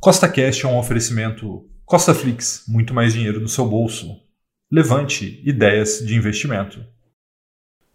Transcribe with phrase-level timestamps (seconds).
[0.00, 4.16] Costa Cash é um oferecimento Costa Flix, muito mais dinheiro no seu bolso.
[4.70, 6.78] Levante ideias de investimento.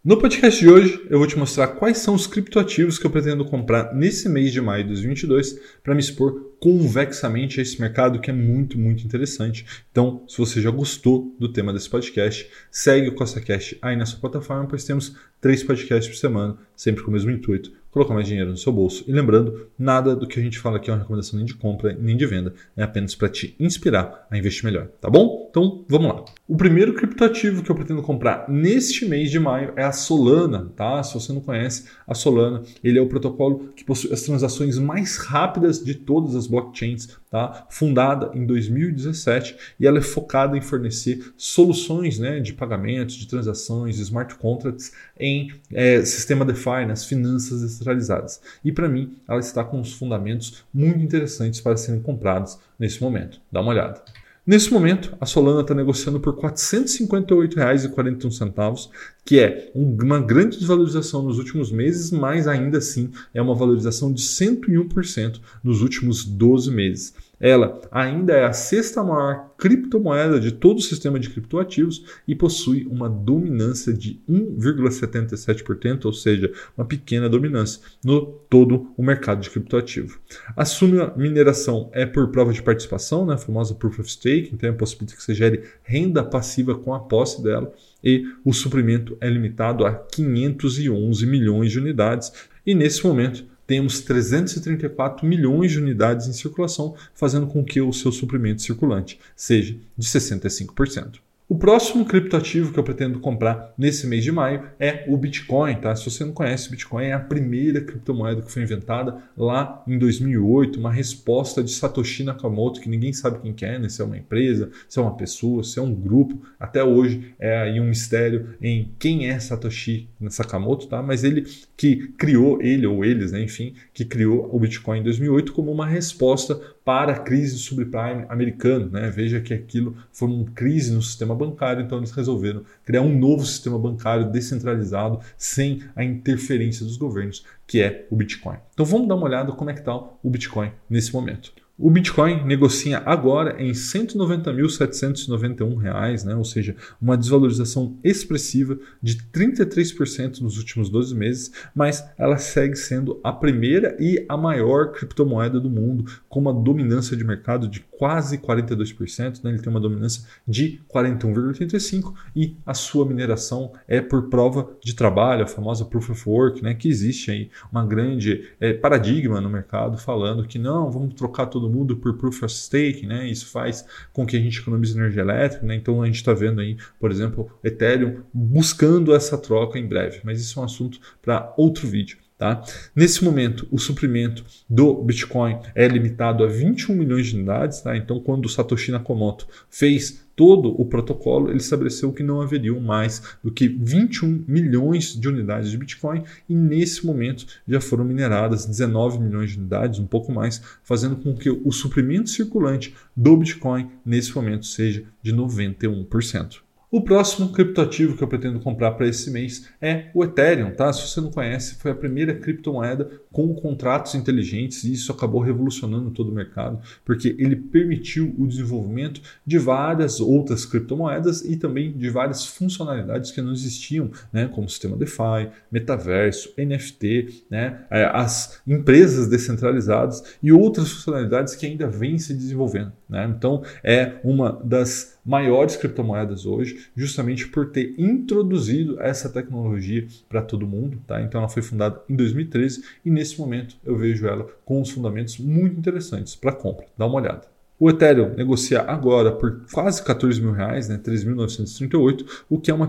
[0.04, 3.46] No podcast de hoje, eu vou te mostrar quais são os criptoativos que eu pretendo
[3.46, 8.28] comprar nesse mês de maio de 2022 para me expor convexamente a esse mercado que
[8.28, 9.64] é muito, muito interessante.
[9.90, 14.04] Então, se você já gostou do tema desse podcast, segue o Costa Cash aí na
[14.04, 18.26] sua plataforma, pois temos três podcasts por semana, sempre com o mesmo intuito colocar mais
[18.26, 19.04] dinheiro no seu bolso.
[19.06, 21.96] E lembrando, nada do que a gente fala aqui é uma recomendação nem de compra
[21.98, 25.46] nem de venda, é apenas para te inspirar a investir melhor, tá bom?
[25.48, 26.24] Então vamos lá.
[26.48, 31.00] O primeiro criptoativo que eu pretendo comprar neste mês de maio é a Solana, tá?
[31.04, 35.16] Se você não conhece a Solana, ele é o protocolo que possui as transações mais
[35.16, 37.66] rápidas de todas as blockchains, tá?
[37.68, 43.96] Fundada em 2017 e ela é focada em fornecer soluções, né, de pagamentos, de transações,
[43.96, 48.40] de smart contracts em é, sistema DeFi, nas finanças descentralizadas.
[48.64, 53.40] E para mim, ela está com os fundamentos muito interessantes para serem comprados nesse momento.
[53.50, 54.00] Dá uma olhada.
[54.46, 58.90] Nesse momento, a Solana está negociando por R$ 458,41,
[59.24, 64.22] que é uma grande desvalorização nos últimos meses, mas ainda assim é uma valorização de
[64.22, 67.14] 101% nos últimos 12 meses.
[67.40, 72.86] Ela ainda é a sexta maior criptomoeda de todo o sistema de criptoativos e possui
[72.86, 80.18] uma dominância de 1,77%, ou seja, uma pequena dominância no todo o mercado de criptoativo.
[80.56, 84.68] A sua mineração é por prova de participação, né, a famosa Proof of Stake, então
[84.68, 87.72] é possível que você gere renda passiva com a posse dela
[88.04, 92.32] e o suprimento é limitado a 511 milhões de unidades.
[92.66, 98.12] E nesse momento temos 334 milhões de unidades em circulação, fazendo com que o seu
[98.12, 101.23] suprimento circulante seja de 65%.
[101.46, 105.94] O próximo criptoativo que eu pretendo comprar nesse mês de maio é o Bitcoin, tá?
[105.94, 109.98] Se você não conhece, o Bitcoin é a primeira criptomoeda que foi inventada lá em
[109.98, 113.90] 2008, uma resposta de Satoshi Nakamoto, que ninguém sabe quem que é, né?
[113.90, 116.40] se é uma empresa, se é uma pessoa, se é um grupo.
[116.58, 121.02] Até hoje é aí um mistério em quem é Satoshi Nakamoto, tá?
[121.02, 121.44] Mas ele
[121.76, 123.42] que criou, ele ou eles, né?
[123.42, 128.26] enfim, que criou o Bitcoin em 2008 como uma resposta para a crise do subprime
[128.28, 128.90] americano.
[128.90, 129.10] Né?
[129.10, 133.44] Veja que aquilo foi uma crise no sistema bancário, então eles resolveram criar um novo
[133.44, 138.58] sistema bancário descentralizado, sem a interferência dos governos, que é o Bitcoin.
[138.72, 141.52] Então vamos dar uma olhada como é que está o Bitcoin nesse momento.
[141.76, 146.36] O Bitcoin negocia agora em R$ 190.791, né?
[146.36, 153.18] ou seja, uma desvalorização expressiva de 33% nos últimos 12 meses, mas ela segue sendo
[153.24, 158.38] a primeira e a maior criptomoeda do mundo, com uma dominância de mercado de quase
[158.38, 159.50] 42%, né?
[159.50, 165.42] ele tem uma dominância de 41,85% e a sua mineração é por prova de trabalho,
[165.42, 166.72] a famosa Proof of Work, né?
[166.72, 171.63] que existe aí uma grande é, paradigma no mercado falando que não, vamos trocar todo
[171.64, 173.26] todo mundo por Proof of Stake, né?
[173.28, 175.74] Isso faz com que a gente economize energia elétrica, né?
[175.74, 180.40] Então a gente está vendo aí, por exemplo, Ethereum buscando essa troca em breve, mas
[180.40, 182.18] isso é um assunto para outro vídeo.
[182.36, 182.64] Tá?
[182.96, 187.80] Nesse momento, o suprimento do Bitcoin é limitado a 21 milhões de unidades.
[187.80, 187.96] Tá?
[187.96, 193.22] Então, quando o Satoshi Nakamoto fez todo o protocolo, ele estabeleceu que não haveriam mais
[193.42, 199.20] do que 21 milhões de unidades de Bitcoin e nesse momento já foram mineradas 19
[199.20, 204.34] milhões de unidades, um pouco mais, fazendo com que o suprimento circulante do Bitcoin nesse
[204.34, 206.64] momento seja de 91%.
[206.94, 210.92] O próximo criptoativo que eu pretendo comprar para esse mês é o Ethereum, tá?
[210.92, 216.12] Se você não conhece, foi a primeira criptomoeda com contratos inteligentes e isso acabou revolucionando
[216.12, 222.08] todo o mercado, porque ele permitiu o desenvolvimento de várias outras criptomoedas e também de
[222.10, 224.46] várias funcionalidades que não existiam, né?
[224.46, 227.86] Como sistema DeFi, metaverso, NFT, né?
[227.90, 233.34] É, as empresas descentralizadas e outras funcionalidades que ainda vêm se desenvolvendo, né?
[233.36, 240.66] Então é uma das maiores criptomoedas hoje, justamente por ter introduzido essa tecnologia para todo
[240.66, 240.98] mundo.
[241.06, 241.22] Tá?
[241.22, 245.38] Então ela foi fundada em 2013 e nesse momento eu vejo ela com os fundamentos
[245.38, 246.86] muito interessantes para compra.
[246.96, 247.54] Dá uma olhada.
[247.78, 252.86] O Ethereum negocia agora por quase 14 mil reais, né, 3.938, o que é uma